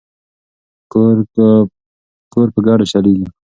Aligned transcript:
کور 2.31 2.47
په 2.53 2.59
ګډه 2.65 2.85
چلیږي. 2.91 3.25